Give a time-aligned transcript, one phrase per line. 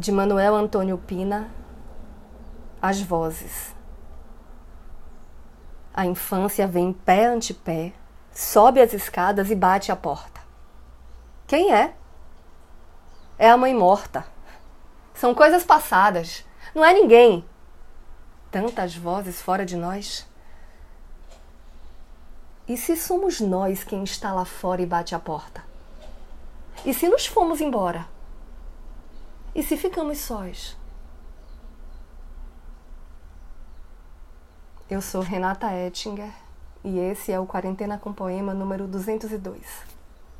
[0.00, 1.50] de Manuel Antônio Pina,
[2.80, 3.74] As Vozes.
[5.92, 7.92] A infância vem pé ante pé,
[8.32, 10.40] sobe as escadas e bate a porta.
[11.46, 11.94] Quem é?
[13.38, 14.24] É a mãe morta.
[15.12, 16.46] São coisas passadas.
[16.74, 17.44] Não é ninguém.
[18.50, 20.26] Tantas vozes fora de nós.
[22.66, 25.62] E se somos nós quem está lá fora e bate a porta?
[26.86, 28.08] E se nos fomos embora?
[29.52, 30.76] E se ficamos sós?
[34.88, 36.32] Eu sou Renata Ettinger
[36.84, 39.99] e esse é o Quarentena com Poema número 202.